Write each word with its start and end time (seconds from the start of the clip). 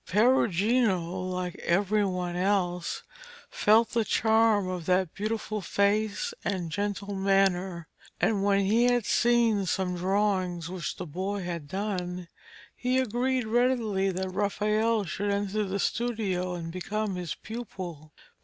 Perugino, 0.07 0.99
like 1.29 1.53
every 1.57 2.03
one 2.03 2.35
else, 2.35 3.03
felt 3.51 3.91
the 3.91 4.03
charm 4.03 4.67
of 4.67 4.87
that 4.87 5.13
beautiful 5.13 5.61
face 5.61 6.33
and 6.43 6.71
gentle 6.71 7.13
manner, 7.13 7.87
and 8.19 8.43
when 8.43 8.61
he 8.65 8.85
had 8.85 9.05
seen 9.05 9.67
some 9.67 9.95
drawings 9.95 10.69
which 10.69 10.95
the 10.95 11.05
boy 11.05 11.43
had 11.43 11.67
done, 11.67 12.27
he 12.75 12.97
agreed 12.97 13.45
readily 13.45 14.09
that 14.09 14.29
Raphael 14.31 15.03
should 15.05 15.29
enter 15.29 15.65
the 15.65 15.77
studio 15.77 16.55
and 16.55 16.71
become 16.71 17.13
his 17.13 17.35
pupil. 17.35 18.11